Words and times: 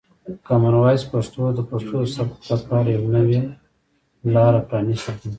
کامن 0.47 0.75
وایس 0.81 1.03
پښتو 1.11 1.41
د 1.57 1.59
پښتو 1.69 1.95
د 2.01 2.05
ثبت 2.15 2.39
لپاره 2.51 2.87
یوه 2.97 3.09
نوې 3.17 3.39
لاره 4.33 4.59
پرانیستې 4.69 5.13
ده. 5.21 5.27